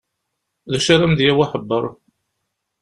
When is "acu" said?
0.77-0.89